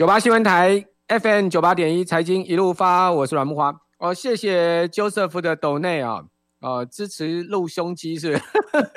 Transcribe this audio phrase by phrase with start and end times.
[0.00, 3.70] 九八新闻台 FM 九八点一财经一路发，我是阮木花。
[3.98, 6.24] 哦，谢谢 Joseph 的抖内啊，
[6.60, 8.42] 哦，支持露胸肌是， 是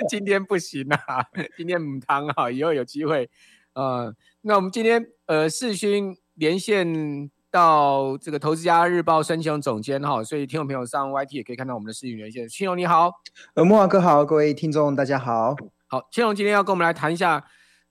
[0.08, 1.26] 今天不行啊，
[1.58, 3.30] 今天母汤啊，以后有机会。
[3.74, 12.48] 呃，那我们今天呃视讯连线到这个投资家日报孙庆龙总监哈，所以听众朋友上 YT 也可以看到我们的视讯连线。
[12.48, 13.12] 青龙你好，
[13.56, 15.54] 呃，木华哥好，各位听众大家好。
[15.88, 17.44] 好，青龙今天要跟我们来谈一下。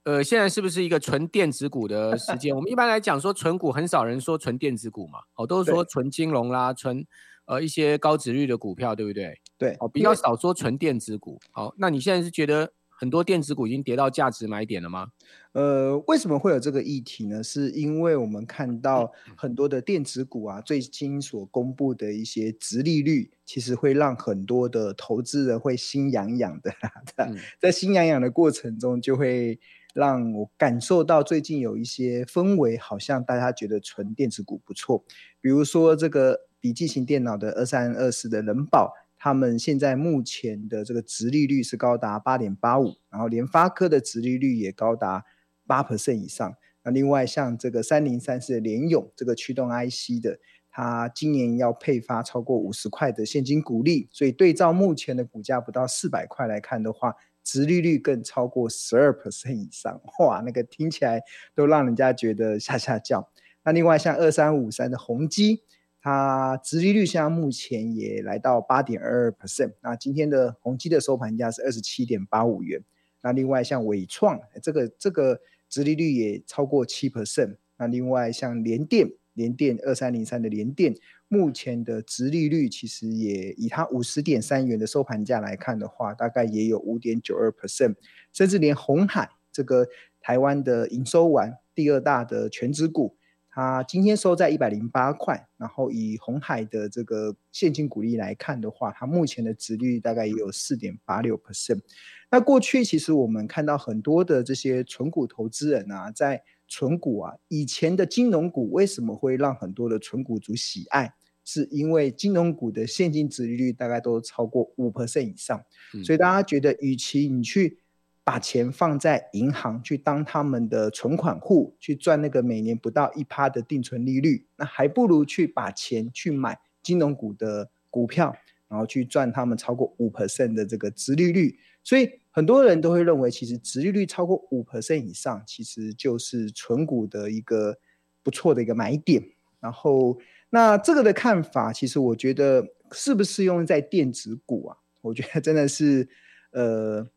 [0.05, 2.53] 呃，现在是不是一个纯电子股的时间？
[2.53, 7.05] 我们一般来讲说纯股，很少人说纯电子股嘛，哦，都是说纯金融啦，纯
[7.45, 9.39] 呃一些高值率的股票，对不对？
[9.57, 11.39] 对，哦，比较少说纯电子股。
[11.51, 15.07] 好，那你现在是觉得很多电子股已经跌到价值买点了吗？
[15.53, 17.41] 呃，为什么会有这个议题呢？
[17.41, 26.73] 是因为我们看到很多的电子股啊，最近所公布的一些值利率，其实会让很多的投资人会心痒痒的，
[27.23, 29.57] 嗯、在心痒痒的过程中就会。
[29.93, 35.05] 让我感受到最近有一些氛围，好像大家觉得纯电子股不错。
[35.39, 45.23] 比如说这个笔记型电脑的二三二四的仁宝，他们现在目前的这个殖利率是高达八点八五，然后联发科的殖利率也高达
[45.67, 46.55] 八 percent 以上。
[46.83, 50.39] 那另外像这个三零三四的联咏，这个驱动 IC 的，
[50.71, 57.15] 它今年要配发超过五十块的现金股利，所以对照目前的股价不到四百块来看的话。
[57.43, 61.21] 殖利率更超过十二 percent 以上，哇，那个听起来
[61.53, 63.29] 都让人家觉得吓吓叫。
[63.63, 65.63] 那另外像二三五三的宏基，
[66.01, 69.73] 它殖利率现在目前也来到八点二二 percent。
[69.81, 72.81] 那今天的宏基的收盘价是二十七点八五元。
[73.21, 75.39] 那另外像纬创，这个这个
[75.69, 77.55] 殖利率也超过七 percent。
[77.77, 80.93] 那另外像联电，联电二三零三的联电。
[81.33, 87.95] 目前的殖利率其实也以它五十点三元的收盘价来看的话，大概也有五点九二 percent，
[88.31, 89.87] 甚至连红海这个
[90.21, 93.17] 台湾的营收完第二大的全值股，
[93.49, 101.81] 它今天收在一百零八块，然后以红海的这个现金股利来看的话，它目前的殖利率大概也有四点八六 percent。
[102.29, 111.13] 那过去其实我们看到很多的这些存股投资人啊，在存股啊，以前的金融股为什么会让很多的存股族喜爱？
[111.45, 115.61] 是因为金融股的现金值利率大概都超过五 percent 以上，
[115.93, 117.79] 嗯，所以大家觉得，与其你去
[118.23, 128.33] 把钱放在银行去当他们的存款户，去赚那个每年不到一趴的定存利率，那还不如去把钱去买金融股的股票，
[128.69, 131.59] 然后去赚他们超过五 percent 的这个值利率。
[131.83, 137.77] 所以很多人都会认为，其实值利率超过五 percent 以上，其实就是存股的一个
[138.23, 139.21] 不错的一个买点。
[139.59, 140.17] 然后。
[140.55, 144.77] 那这个的看法，其实我觉得适不适用在电子股啊？
[145.01, 146.07] 我觉得真的是，
[146.51, 147.09] 呃，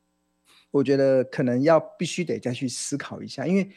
[0.71, 3.71] 我觉得可能要必须得再去思考一下，因为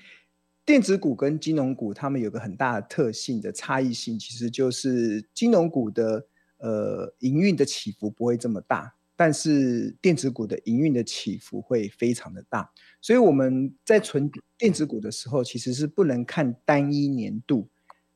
[0.64, 6.26] 电子股跟金融股它们有个很大的特性的差异性，其实就是金融股的
[6.60, 12.72] 呃营运的起伏不会这么大，但是电子股的营运的起伏会非常的大，
[13.02, 17.68] 所以我们在存电子股的时候，其实是不能看单一年度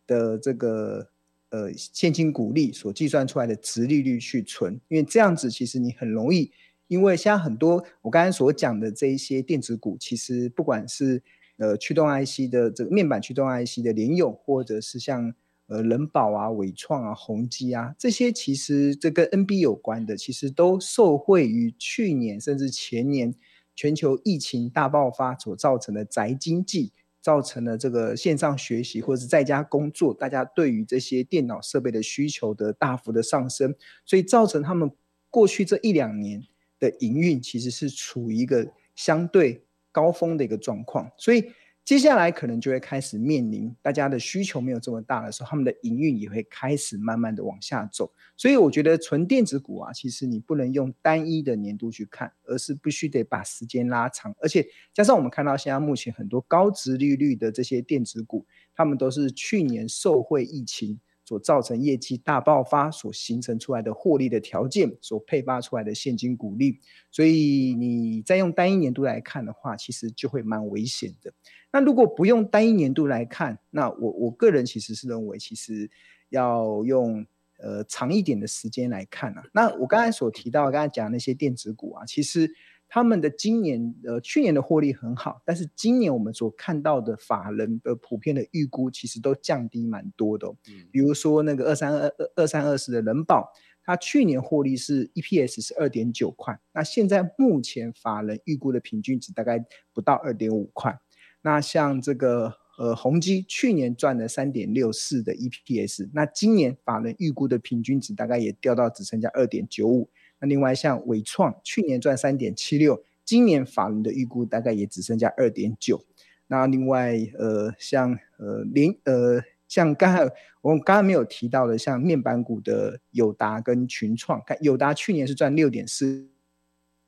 [0.08, 1.10] 的这个。
[1.54, 6.52] 呃，现金股利所计算出来的值利率去存，因为这样子其实你很容易，
[6.88, 11.22] 因为像很多我刚才所讲的这一些电子股，其实不管是
[11.58, 15.32] 呃驱动 IC 的这个面板驱动 IC 的联咏，或者是像
[15.68, 23.32] 呃仁宝啊、纬创啊、宏碁啊这些，其实这跟 NB 有关的，其实都受惠于去年甚至前年
[23.76, 26.94] 全球疫情大爆发所造成的宅经济。
[27.24, 33.74] 造成了这个线上学习或者是在家工作，大家对于这些电脑设备的需求的大幅的上升，
[34.06, 34.92] 所以造成他们
[35.30, 36.44] 过去这一两年
[36.78, 41.52] 的营运其实是处于一个相对高峰的一个状况，所以。
[41.86, 48.10] 接下来可能就会开始面临大家的需求没有这么大的时候，他们的营运也会开始慢慢的往下走。
[48.38, 54.34] 所以我觉得纯电子股啊，其实你不能用单一的年度去看，而是必须得把时间拉长。
[54.42, 66.80] 而且加上我们看到现在目前很多高值利率的这些电子股，他们都是去年受惠疫情所造成业绩大爆发所形成出来的获利的条件，所配发出来的现金股利。
[67.12, 71.34] 所以你再用单一年度来看的话，其实就会蛮危险的。
[71.72, 75.90] 那如果不用单一年度来看，那我我个人其实是认为，其实
[76.30, 77.26] 要用
[77.58, 79.44] 呃长一点的时间来看啊。
[79.54, 82.54] 那我刚才所提到，刚才讲那些电子股啊，其实
[82.94, 90.56] 他们的今年呃去年的获利很好，但是今年我们所看到的法人的普遍的预估，其实都降低蛮多的哦。
[90.70, 90.88] 嗯。
[90.92, 93.52] 比如说那个二三二二三二四的人保，
[93.84, 101.00] 它去年获利是 EPS 是二点九块，那现在目前法人预估的平均值大概不到二点五块。
[101.42, 110.12] 那像这个呃宏基去年赚了三点六四的 EPS，那今年法人预估的平均值大概也掉到只剩下二点九五。
[110.44, 116.04] 那另外像伟创去年赚三点七六，今年法人的预估大概也只剩下二点九。
[116.48, 119.42] 那另外呃像呃零呃。
[119.70, 120.22] 像刚才
[120.62, 126.30] 我们刚刚没有提到的，像面板股的友达跟群创，看友达去年是赚六点四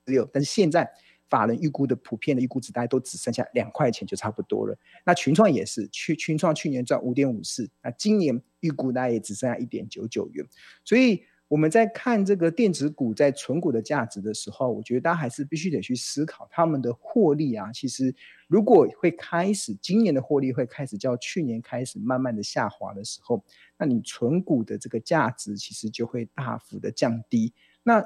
[0.05, 0.89] 六，但是现在
[1.29, 4.75] 法人预估的普遍的预估值大概都只剩下两块钱就差不多了。
[5.05, 10.43] 那群创也是，去群创去年赚五点五四，那今年预估大概也只剩下一点九九元，
[10.83, 11.23] 所以。
[11.47, 17.71] 我们在看这个电子股在存股的价值的时候，我觉得大家还是必须得去思考他们的获利啊。
[17.71, 18.13] 其实，
[18.47, 23.44] 如果会开始今年的获利会开始较去年开始慢慢的下滑的时候，
[23.77, 27.53] 那你存股的这个价值其实就会大幅的降低。
[27.83, 28.03] 那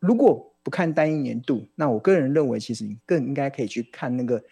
[0.00, 4.42] 如果不看单一年度，那我个人认为，其实你更应该可以去看那个。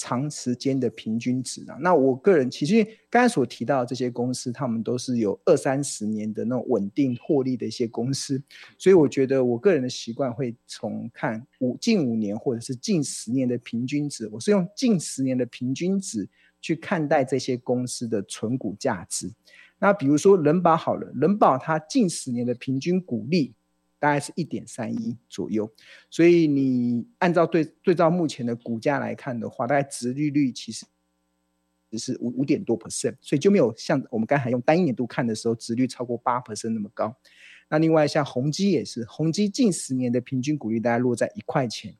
[0.00, 8.40] 长时间的平均值啊，那我个人其实刚才所提到的这些公司，他们都是有二三十年的那种稳定获利的一些公司，
[8.78, 16.28] 所以我觉得我个人的习惯会从看五近五年或者是近十年的平均值，我是用近十年的平均值
[16.60, 19.28] 去看待这些公司的存股价值。
[19.80, 23.52] 那比如说人保好了，人保它近十年的平均股利。
[23.98, 25.70] 大概是一点三一左右，
[26.08, 30.86] 所以你按照对对照目前的股价来看的话，大概值利率其实
[31.90, 37.16] 只是五五点多 percent，所以就没有像我们刚才用单一年度看的时候，值率超过八 percent 那么高。
[37.70, 41.94] 那另外像宏基也是，宏基近十年的平均股利大概落在一块钱。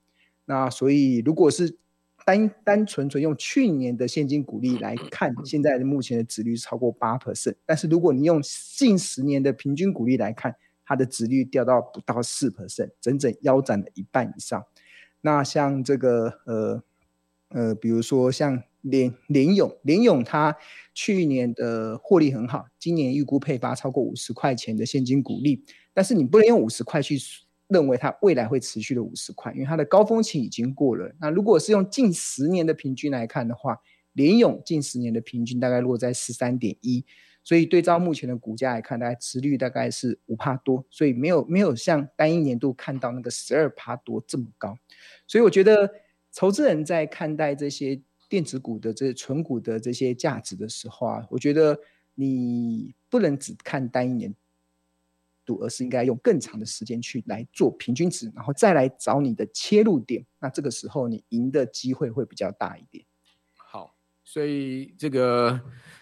[0.46, 1.76] 那所以如果是
[2.24, 10.54] 单单纯纯用去年的现金股利来看，现在目前的值率超过八 percent，但是如果你用近十年的平均股利来看，
[10.88, 14.64] 它的值率掉到不到四 percent，整整腰斩了一半以上。
[15.20, 16.82] 那像这个呃
[17.50, 20.56] 呃，比如说像联联咏，联咏它
[20.94, 25.62] 去年的获利很好，今年预估配发超过五十块钱的现金股利。
[25.92, 27.18] 但是你不能用五十块去
[27.66, 31.14] 认为它未来会持续的五十块，因为它的高峰期已经过了。
[31.20, 33.78] 那如果是用近十年的平均来看的话，
[34.14, 37.04] 联咏近十年的平均大概落在十三点一。
[37.48, 44.76] 所以对照目前的股价来看，大概持率大概是五帕多，所以没有没有像单一年度看到那个十二帕多这么高。
[45.26, 45.90] 所以我觉得，
[46.34, 47.98] 投资人在看待这些
[48.28, 51.80] 电子股的这些存股的这些价值的时候啊，我觉得
[52.16, 54.34] 你不能只看单一年
[55.46, 60.22] 度，而是应该用更长的时间去来做平均值，然后再来找你的切入点。
[60.38, 63.06] 那这个时候你赢的机会会比较大一点。
[63.54, 65.58] 好，所以这个。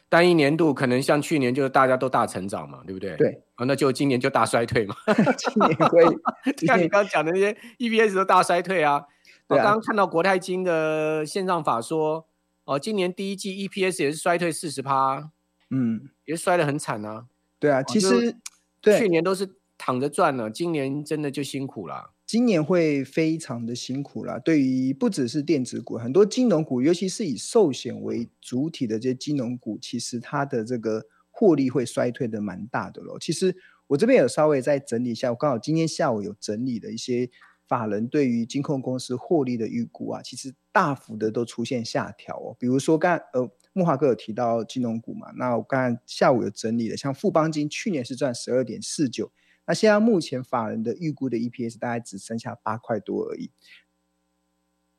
[0.09, 3.17] 单一年度可能像去年就是大家都大成长嘛，对不对？
[3.17, 4.95] 对，啊，那就今年就大衰退嘛。
[5.37, 6.03] 今年会
[6.67, 9.05] 像你刚刚讲的那些 EPS 都大衰退啊。
[9.49, 12.27] 我刚刚看到国泰金的线上法说，
[12.65, 15.31] 哦，今年第一季 EPS 也是衰退四十趴，
[15.71, 17.27] 嗯，也是衰得很惨啊。
[17.59, 18.37] 对啊，其实
[18.83, 22.11] 去年都是躺着赚了，今年真的就辛苦了。
[22.27, 33.17] 今年会非常的辛苦啦，对于不只是电子股，很多金融股，尤其是以寿险为主体的这些金融股，其实它的这个获利会衰退的蛮大的咯。
[33.21, 33.55] 其实
[33.87, 37.31] 我这边有稍微再整理一下，我刚好今天下午有整理的一些
[37.69, 42.57] 法人对于金控公司获利的预估啊，其实大幅的都出现下调哦。
[42.59, 49.31] 比如说刚呃木华哥有提到金融股嘛，那我刚才下午有整理的，像富邦金去年是赚十二点四九。
[49.67, 53.51] 那现在目前法人的预估的 EPS 大概只剩下八块多而已，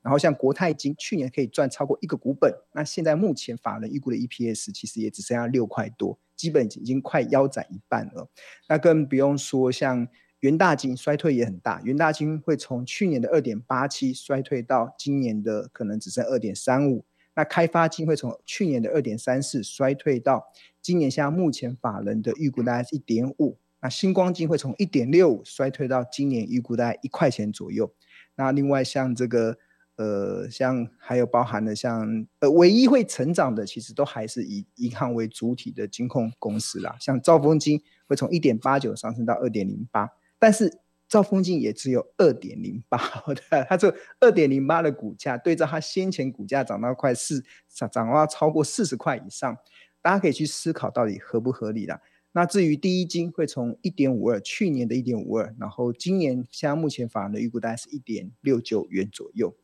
[0.01, 8.29] 然后像国泰金去年可以赚超过一个股本，那现在目前法人预估的 EPS 其实也只剩下六块多，基本已经快腰斩一半了。
[8.67, 10.07] 那更不用说像
[10.41, 17.05] 元大金衰退也很大，元大金会从去年的二点八七衰退到今年的可能只剩二点三五。
[17.35, 23.57] 那开发金会从去年的二点三四衰退到今年现在目前法人的预估大概是一点五。
[23.81, 27.93] 那星光金会从一点六五衰退到今年预估大概一块钱左右。
[28.35, 29.57] 那另外像这个
[29.97, 36.95] 呃，像还有包含了像呃，唯一会成长的，其实都还是以银行为主体的金控公司啦。
[36.99, 40.07] 像兆丰金会从一点八九上升到二点零八，
[40.37, 40.71] 但是
[41.07, 42.99] 兆丰金也只有二点零八，
[43.67, 49.57] 它这二点零八的股价对照它先前股价涨到快四涨涨到超过四十块以上，
[50.01, 51.99] 大家可以去思考到底合不合理啦。
[52.33, 59.55] 那至于第一金会从一点五二，去年的一点五二，然后今年现在目前法人的预估大概是一点六九元左右，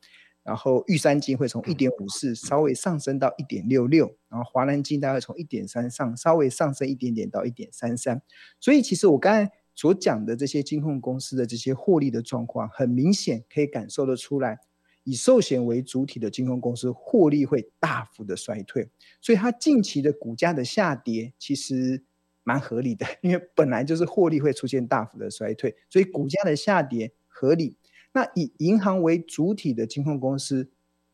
[0.42, 8.22] 然后玉山金会从一点五四稍微上升到一点六六，然后华南金大概从一点三上稍微上升一点点到一点三三，
[8.60, 14.58] 所以其实我刚才所讲的这些金控公司的这些获利的状况，很明显可以感受得出来，
[15.04, 18.90] 以寿险为主体的金控公司获利会大幅的衰退，
[19.22, 22.04] 所以它近期的股价的下跌其实
[22.44, 27.78] 蛮合理的，因为本来就是获利会出现大幅的衰退，所以股价的下跌合理。
[28.14, 30.70] 那以银行为主体的金控公司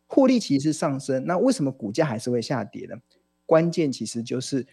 [0.08, 2.96] 获利其实是上升，那为什么股价还是会下跌呢？
[3.46, 4.68] 关键其实就是。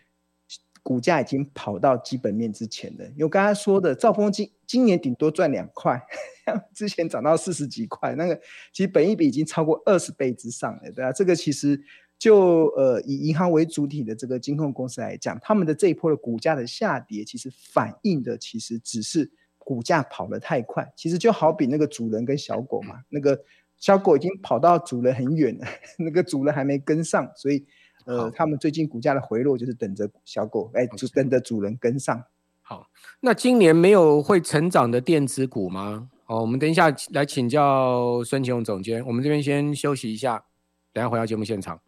[0.82, 3.04] 股价已经跑到基本面之前了。
[3.16, 6.00] 因为刚才说的兆丰金今年顶多赚两块，
[6.72, 8.40] 之前涨到四十几块，那个
[8.72, 11.82] 其实本益比已经超过二十倍之上了，对啊，这个其实
[12.18, 20.92] 就呃以银行为主体的这个金控公司来讲，他们的这一波的股价的下跌，其实反映的其实只是股价跑得太快。
[20.96, 23.40] 其实就好比那个主人跟小狗嘛，那个
[23.76, 25.66] 小狗已经跑到主人很远了，
[25.98, 27.64] 那个主人还没跟上，所以。
[28.06, 32.22] 呃，他们最近股价的回落就是等着小狗，哎，就等着主人跟上。
[32.62, 36.08] 好，那今年没有会成长的电子股吗？
[36.22, 39.04] 好，我们等一下来请教孙启勇总监。
[39.04, 40.44] 我们这边先休息一下，
[40.92, 41.80] 等下回到节目现场。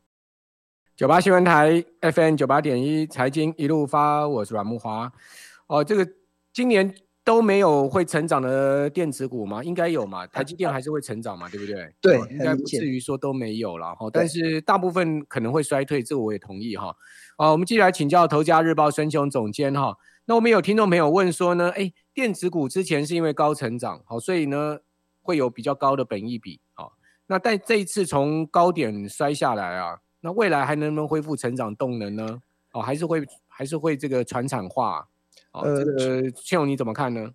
[0.98, 5.12] 九八新闻台 FM 九八点一财经一路发，我是阮木华。
[5.68, 6.04] 哦，这个
[6.52, 6.92] 今年。
[7.24, 9.62] 都没有会成长的电子股吗？
[9.62, 11.94] 应该有嘛，台积电还是会成长嘛，对不对？
[12.00, 14.08] 对，应该不至于说都没有了哈。
[14.10, 16.96] 但是大部分可能会衰退，这个我也同意哈。
[17.36, 19.94] 啊，我们继续来请教《头家日报》孙庆荣总监哈。
[20.24, 24.78] 那我们有听众朋友问说呢，哎，电子股之前是因为高成长，好，所以呢
[25.20, 26.94] 会有比较高的本益比，好，
[27.26, 32.42] 那但这一次从高点摔下来啊，那未来还能不能恢复成长动能呢？
[32.72, 35.08] 哦，还是会还是会这个传产化？
[35.52, 37.32] 呃，这个倩荣你怎么看呢？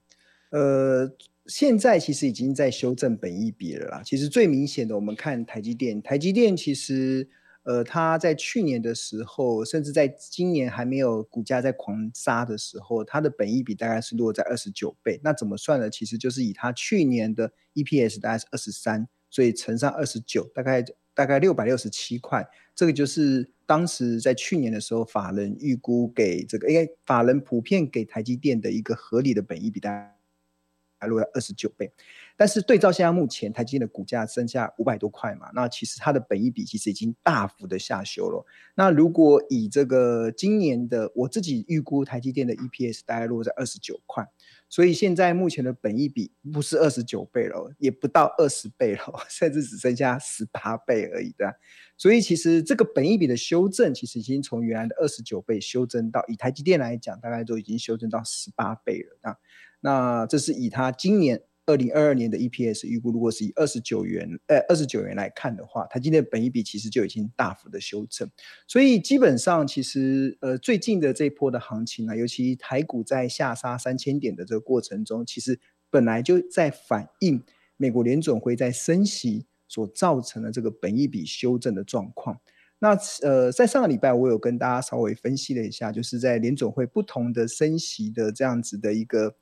[0.52, 1.12] 呃，
[1.48, 4.02] 现在其实已经在修正本益比了啦。
[4.06, 7.28] 其实最明显的，我们看台积电，台积电其实
[7.64, 15.20] 呃，它在去年的时候，甚至在今年还没有股价在狂杀的时候，它的本益比大概是落在二十九倍。
[15.24, 15.90] 那怎么算呢？
[15.90, 20.86] 其实就是以它去年的 EPS 大概是二十三，所以乘上二十九，大概
[21.16, 22.48] 大概六百六十七块。
[22.76, 23.50] 这个就是。
[23.66, 31.90] 当时在去年的时候，法人预估给这个，AI 法人普遍给台积电的一个合理的本益比，大概落在二十九倍。
[32.36, 38.46] 但是对照现在目前台积电的股价剩下五百多块嘛，那其实它的本益比其实已经大幅的下修了。
[38.76, 44.28] 那如果以这个今年的我自己预估台积电的 EPS 大概落在二十九块。
[44.74, 51.54] 所以现在目前的本益比不是二十九倍了，也不到二十倍了，甚至只剩下十八倍而已的。
[51.96, 59.30] 所以其实这个本益比的修正，其实已经从原来的二十九倍修正到，以台积电来讲，大概都已经修正到十八倍了。
[59.30, 59.38] 啊
[59.82, 61.44] 那这是以它今年。
[61.66, 68.30] 二零二二年的 EPS 预估，如果是以二十九元，呃，二十九元来看的话，它今天本益比其实就已经大幅的修正。
[68.68, 75.58] 所以基本上，其实呃，最近的这一波的行情呢，尤其台股在下杀三千点的这个过程中，其实
[75.90, 77.42] 本来就在反映
[77.78, 82.42] 美国联准会在升息所造成的这个本益比修正的状况。
[82.80, 89.36] 那呃，在上个礼拜我有跟大家稍微分析了一下，就是在联总会不同的升息的这样子的一个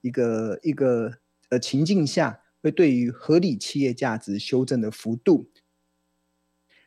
[0.00, 1.18] 一个一个。
[1.48, 5.50] 一个呃，情境下会对于合理企业价值修正的幅度，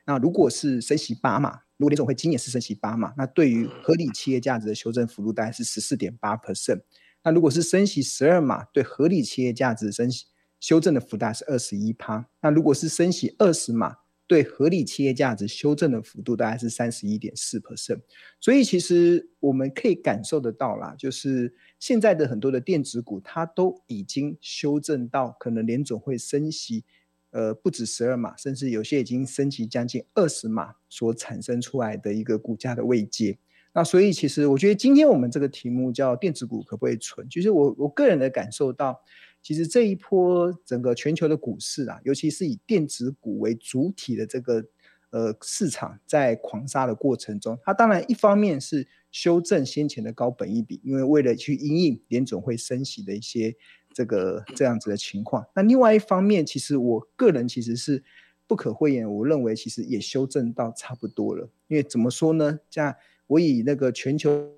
[0.06, 6.82] 那如果是升息八码，如果联总会今年是升息八码，那对于合理企业价值的修正幅度大概是十四点八 percent。
[7.24, 10.26] 那如果是升息十二码，对合理企业价值升息
[10.60, 12.28] 修正的幅度大概是二十一趴。
[12.42, 13.98] 那如果是升息二十码，
[14.32, 18.00] 对合理企业价值修正的幅度大概是三十一点四 percent，
[18.40, 26.86] 所以其实我们可以感受得到啦，就是现在的很多的电子股，它都已经修正到可能联总会升息，
[27.32, 33.38] 呃，不止十二码，甚至有些已经升级将近二十码所产生出来的一个股价的位阶。
[33.74, 37.28] 那所以其实我觉得今天我们这个题目叫电子股可不可以存？
[37.30, 39.02] 其实我我个人的感受到。
[39.42, 44.64] 其实这一波整个全球的股市啊，尤其是以电子股为主体的这个
[45.10, 53.56] 呃市场，在狂杀的过程中，它当然一方面是修正先前的高本益比，因为为了去因应联总会升息的一些
[53.92, 55.44] 这个这样子的情况。
[55.56, 58.04] 那另外一方面，其实我个人其实是
[58.46, 61.50] 不可讳言，我认为其实也修正到差不多了。
[61.68, 62.60] 因为怎么说呢？
[62.70, 62.96] 这样
[63.26, 64.54] 我以那个全球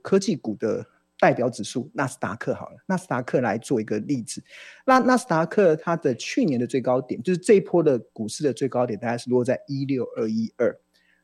[0.00, 0.86] 科技股的。
[1.22, 4.42] 代表指数纳斯达克好了，纳斯达克来做一个例子。
[4.84, 10.76] 那纳斯达克它的去年的最高点，就是这一波的股市的最高点，大概是落在一六二一二。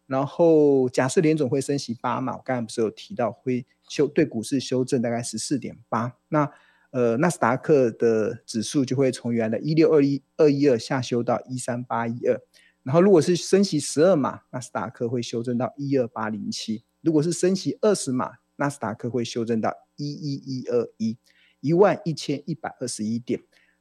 [0.06, 6.14] 然后假设联总会升息八码，我刚才不是有提到会修对股市修正大概十四点八。
[6.28, 6.48] 那
[6.90, 12.40] 呃纳斯达克的指数就会从原来的一六二一二一二下修到一三八一二。
[12.84, 16.84] 然后如果是升息十二码，纳斯达克会修正到一二八零七。
[17.00, 21.16] 如果是升息二十码，纳斯达克会修正到一一一二一，
[21.60, 23.40] 一万一千一百二十一点。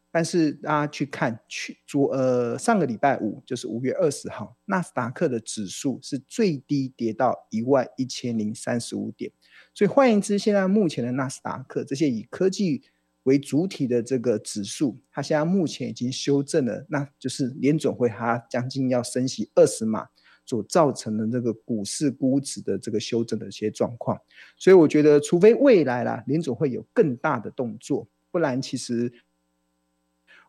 [0.10, 9.32] 但是大家去看去昨呃上个礼拜五就是五月二十号，纳斯达克的指数是最低跌到一万一千零三十五点，
[9.76, 12.84] 所以换言之，现在目前的纳斯达克这些以科技
[13.24, 20.08] 为主体的这个指数，它现在目前已经修正了，那就是联准会它将近要升息二十码
[20.48, 24.20] 所造成的这个股市估值的这个修正的一些状况，
[24.58, 29.14] 所以我觉得，除非未来啦联总会有更大的动作，不然其实。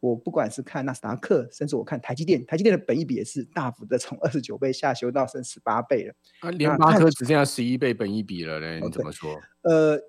[0.00, 6.14] 我不管是看纳斯达克，甚至我看台积电，台积电的本益比也是大幅的从二十九倍下修到剩十八倍了。
[6.38, 9.28] 啊，联发科只剩下十一倍本益比了嘞，你怎么说
[9.62, 10.04] 呃，就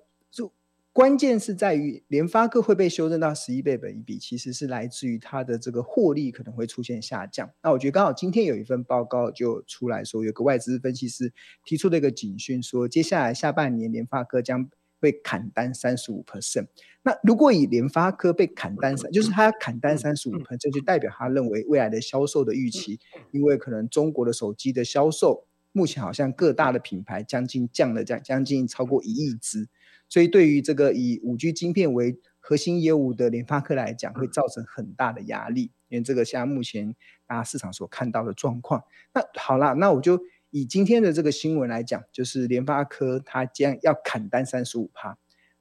[0.92, 7.48] 关键是在于联发科会被修正到十一倍本一比，其实是来自于它的这个获利可能会出现下降。
[7.62, 11.32] 那我觉得刚好今天有一份报告就出来说，有个外资分析师
[11.64, 14.68] 提出了一个警讯，说接下来下半年联发科将
[14.98, 16.66] 被砍单三十五 percent。
[17.02, 22.98] 那如果以联发科被砍单三，就是它要砍单三十五 percent，就代表他认为未来的销售的预期，
[23.30, 29.68] 因为可能中国的手机的销售目前好像各大的品牌将近降了将将近超过一亿只，
[30.10, 36.94] 所以对于这个以五 G 晶片为核心业务的联发科来讲，会造成很大的压力，因为这个现在目前
[37.26, 38.84] 大家市场所看到的状况。
[39.14, 40.20] 那好啦，那我就。
[40.52, 45.16] 以今天的这个新闻来讲，就是联发科它将要砍单三十五趴，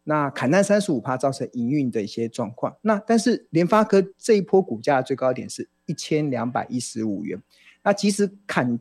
[0.05, 2.75] 那砍单三十五趴造成营运的一些状况。
[2.81, 7.39] 那但是联发科这一波股价的最高点是一千两百一十五元，
[7.83, 8.79] 那即使砍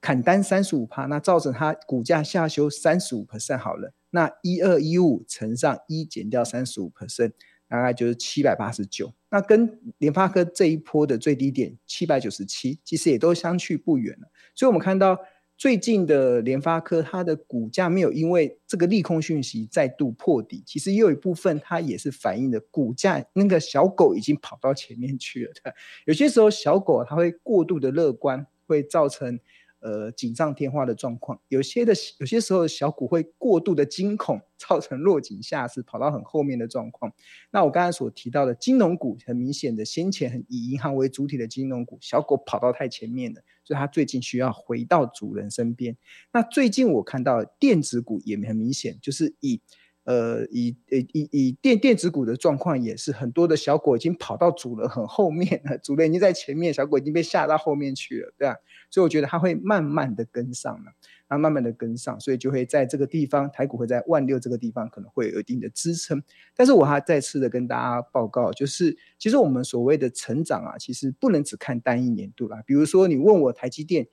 [0.00, 7.32] 砍单三十五趴，那造成它股价下修三十五 percent 好了，那一二一五乘上一减掉三十五 percent，
[7.68, 9.12] 大概就是七百八十九。
[9.30, 14.28] 那跟联发科这一波的最低点七百九十七，其实也都相去不远了。
[14.54, 15.18] 所以我们看到。
[15.60, 25.52] 最近的联发科，它的股价没有因为这个利空讯息再度破底，其实也有一部分它也是反映的股价那个小狗已经跑到前面去了。
[26.06, 29.40] 有些时候小狗它会过度的乐观，会造成。
[29.80, 37.12] 呃，锦上添花的状况，有些的有些时候小股会过度的惊恐，造成落井下石，跑到很后面的状况。
[37.50, 45.96] 那我刚才所提到的金融股，很明显的先前以银行为主体的金融股，小狗跑到太前面了，所以它最近需要回到主人身边。
[46.32, 49.60] 那最近我看到电子股也很明显，就是以。
[50.08, 58.56] 呃，以以以以电电子股的状况也是，很多的小股已经跑到主人很后面了，主人已经在前面，小狗已经被吓到后面去了，对吧？
[58.90, 60.92] 所以我觉得它会慢慢的跟上了，
[61.28, 66.22] 然后慢慢的跟上，所以就会在这个地方，台股会在万六这个地方可能会有一定的支撑。
[66.56, 72.62] 但是我还再次的跟大家报告，就是其实我们所谓的成长啊，其实不能只看单一年度啦。
[72.66, 74.08] 比如说你问我台积电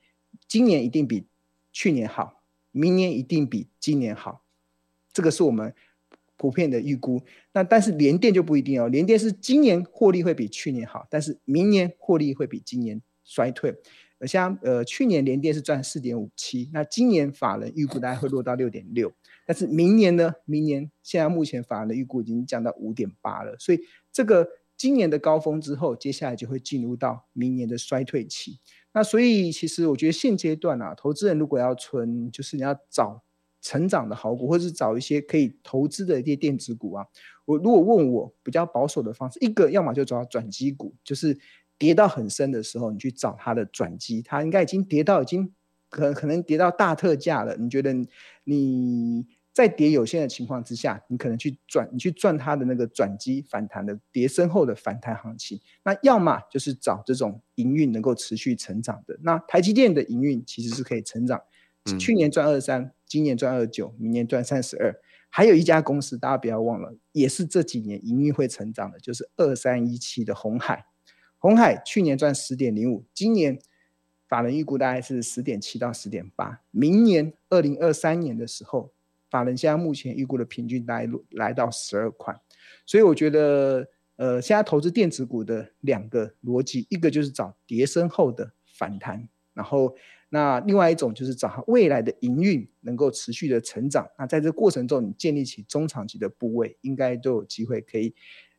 [0.46, 1.26] 今年一定比
[1.72, 4.42] 去年好，明年一定比今年好，
[5.16, 5.74] 这个是我们。
[6.38, 7.22] 普遍的预估，
[7.54, 8.90] 那但是联电就不一定哦。
[8.90, 13.74] 联电是今年获利会比去年好，但是明年获利会比今年衰退。
[14.26, 19.10] 像呃去年联电是赚四点五七，那今年法人预估大概会落到六点六，
[19.46, 20.34] 但是明年呢？
[20.44, 23.80] 明年现在目前法人的预估已经降到五点八了，所以
[24.12, 28.60] 这个今年的高峰之后，接下来就会进入到明年的衰退期。
[28.92, 33.22] 那所以其实我觉得现阶段啊，投资人如果要存，就是你要找。
[33.66, 37.04] 成长的好股，或者是找一些可以投资的一些电子股啊。
[37.44, 41.36] 我如果问我比较保守的方式，一个要么就找转机股，就是
[41.76, 45.52] 跌到很深的时候，你去找它的转机，它应该已经跌到已经
[45.90, 47.56] 可能可能跌到大特价了。
[47.56, 47.92] 你觉得
[48.44, 55.60] 你在跌有限的情况之下，你可能去转，你去赚它的那个转机反弹的跌深后的反弹行情。
[55.82, 59.18] 那要么就是找这种营运能够持续成长的。
[59.22, 61.42] 那台积电的营运其实是可以成长。
[61.98, 64.94] 去年赚二三，今年赚二九，明年赚三十二。
[65.28, 70.86] 还有一家公司，大家不要忘了，也是这几年营运会成长的，就是二三一七的鸿海。
[71.38, 73.58] 鸿海去年赚十点零五，今年
[74.28, 76.62] 法人预估大概是十点七到十点八。
[76.70, 78.92] 明年二零二三年的时候，
[79.30, 82.34] 法人现在目前预估的平均大概来到十二块。
[82.86, 89.96] 所以我觉得，呃，现在投资电子股的两个逻辑，一个就是找跌升后的反弹，然后。
[90.28, 98.12] 那另外一种就是找未来的营运能够持续的成长，那在这个过程中，你建立起中长期的部位，应该都有机会可以，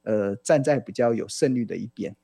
[0.03, 2.15] 呃，站在比较有胜率的一边。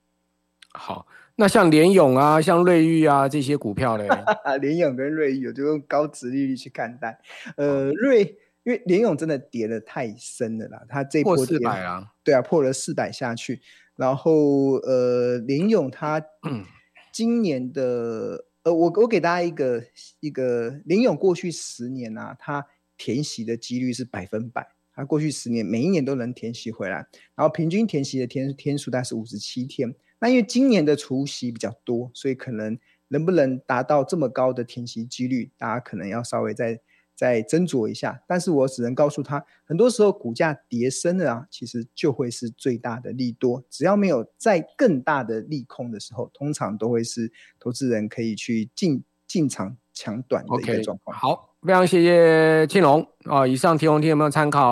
[0.72, 1.06] 好，
[1.36, 4.06] 那像联勇啊，像瑞玉啊这些股票呢？
[4.62, 7.20] 联勇跟瑞玉，我就用高值利率去看待。
[7.58, 8.22] 呃，瑞，
[8.64, 13.62] 因为联勇真的跌的太深了啦，它这波破四百啊，对啊，破了四百下去。
[13.98, 16.26] 然后呃，联勇它
[17.12, 18.46] 今年的。
[18.64, 19.84] 呃，我我给大家一个
[20.22, 22.66] 一个林勇过去十年啊，他
[22.98, 29.94] 填席的几率是百分百，他过去十年每一年都能填席回来，然后平均填席的天天数大概是五十七天。
[30.20, 36.80] 那因为今年的除夕比较多，所以可能能不能达到这么高的填席几率，大家可能要稍微再
[37.16, 38.22] 再斟酌一下。
[38.28, 43.64] 但是我只能告诉他，很多时候股价跌升了啊，其实就会是最大的利多。
[43.70, 51.16] 只要没有在更大的利空的时候，通常都会是投资人可以去进进场抢短的一个状况。
[51.16, 53.48] Okay, 好，非常谢谢庆龙啊！
[53.48, 54.72] 以上提供听有没有参考？